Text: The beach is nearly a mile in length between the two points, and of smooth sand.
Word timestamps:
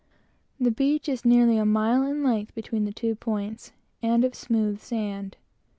The 0.59 0.71
beach 0.71 1.07
is 1.07 1.25
nearly 1.25 1.57
a 1.59 1.63
mile 1.63 2.01
in 2.01 2.23
length 2.23 2.55
between 2.55 2.85
the 2.85 2.91
two 2.91 3.13
points, 3.13 3.71
and 4.01 4.23
of 4.25 4.33
smooth 4.33 4.79
sand. 4.79 5.37